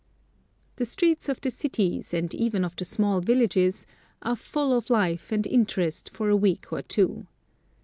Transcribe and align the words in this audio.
The 0.77 0.85
streets 0.85 1.29
of 1.29 1.41
the 1.41 1.51
cities, 1.51 2.11
and 2.11 2.33
even 2.33 2.65
of 2.65 2.75
the 2.75 2.85
small 2.85 3.21
villages, 3.21 3.85
are 4.23 4.35
full 4.35 4.75
of 4.75 4.89
life 4.89 5.31
and 5.31 5.45
interest 5.45 6.09
for 6.09 6.27
a 6.29 6.35
week 6.35 6.73
or 6.73 6.81
two. 6.81 7.27